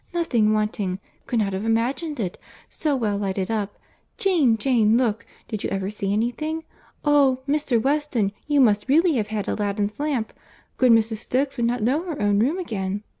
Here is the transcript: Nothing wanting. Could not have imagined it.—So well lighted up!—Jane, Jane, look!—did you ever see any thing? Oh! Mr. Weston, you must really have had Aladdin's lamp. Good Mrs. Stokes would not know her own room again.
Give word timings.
Nothing 0.15 0.51
wanting. 0.51 0.99
Could 1.27 1.37
not 1.37 1.53
have 1.53 1.63
imagined 1.63 2.19
it.—So 2.19 2.95
well 2.95 3.17
lighted 3.17 3.51
up!—Jane, 3.51 4.57
Jane, 4.57 4.97
look!—did 4.97 5.63
you 5.63 5.69
ever 5.69 5.91
see 5.91 6.11
any 6.11 6.31
thing? 6.31 6.63
Oh! 7.05 7.41
Mr. 7.47 7.79
Weston, 7.79 8.31
you 8.47 8.59
must 8.59 8.89
really 8.89 9.13
have 9.17 9.27
had 9.27 9.47
Aladdin's 9.47 9.99
lamp. 9.99 10.33
Good 10.77 10.91
Mrs. 10.91 11.17
Stokes 11.17 11.57
would 11.57 11.67
not 11.67 11.83
know 11.83 12.01
her 12.05 12.19
own 12.19 12.39
room 12.39 12.57
again. 12.57 13.03